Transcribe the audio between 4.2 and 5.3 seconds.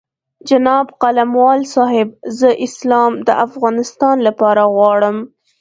لپاره غواړم.